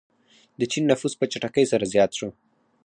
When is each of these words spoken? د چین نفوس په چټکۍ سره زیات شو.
د 0.59 0.61
چین 0.71 0.83
نفوس 0.91 1.13
په 1.19 1.25
چټکۍ 1.31 1.65
سره 1.71 1.85
زیات 1.93 2.11
شو. 2.19 2.29